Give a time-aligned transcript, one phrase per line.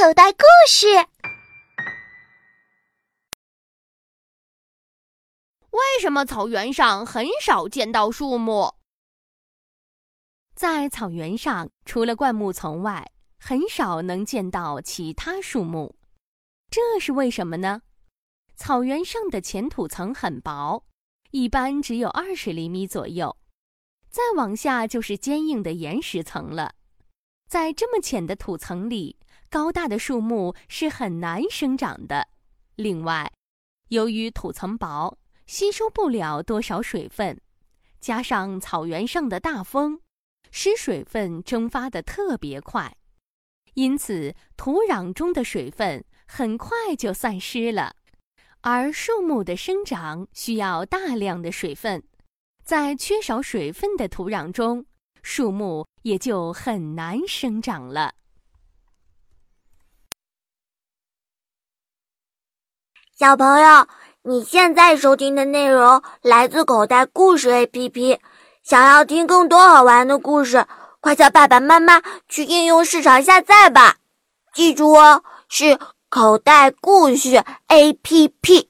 [0.00, 0.86] 口袋故事。
[5.70, 8.76] 为什么草原上很少见到树木？
[10.54, 15.96] 在草原上，除了灌木丛外，很少能见到其他树木。
[16.70, 17.82] 这是为什么呢？
[18.54, 20.84] 草原上的浅土层很薄，
[21.32, 23.36] 一般只有二十厘米左右，
[24.08, 26.76] 再往下就是坚硬的岩石层了。
[27.48, 29.17] 在这么浅的土层里，
[29.50, 32.28] 高大的树木是很难生长的。
[32.76, 33.32] 另外，
[33.88, 35.16] 由于土层薄，
[35.46, 37.40] 吸收不了多少水分，
[38.00, 40.00] 加上草原上的大风，
[40.50, 42.94] 使水分蒸发的特别快，
[43.74, 47.94] 因此土壤中的水分很快就散失了。
[48.60, 52.02] 而树木的生长需要大量的水分，
[52.62, 54.84] 在缺少水分的土壤中。
[55.22, 58.14] 树木也就很难生长了。
[63.18, 63.88] 小朋友，
[64.22, 68.16] 你现在收听的内容来自口袋故事 APP。
[68.62, 70.64] 想要听更多好玩的故事，
[71.00, 73.96] 快叫爸爸妈妈去应用市场下载吧。
[74.54, 78.68] 记住哦，是口袋故事 APP。